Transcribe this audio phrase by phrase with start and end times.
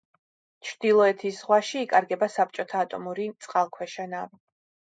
[0.69, 4.43] ჩრდილოეთის ზღვაში იკარგება საბჭოთა ატომური წყალქვეშა ნავი.